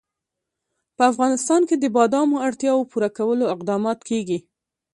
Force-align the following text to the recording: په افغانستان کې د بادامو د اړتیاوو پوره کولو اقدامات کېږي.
په 0.95 1.03
افغانستان 1.11 1.61
کې 1.67 1.75
د 1.77 1.85
بادامو 1.95 2.37
د 2.39 2.43
اړتیاوو 2.47 2.89
پوره 2.91 3.09
کولو 3.17 3.45
اقدامات 3.55 3.99
کېږي. 4.09 4.39